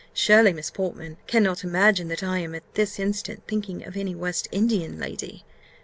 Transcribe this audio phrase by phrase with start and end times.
[0.15, 4.47] "Surely, Miss Portman cannot imagine that I am at this instant thinking of any West
[4.51, 5.43] Indian lady!"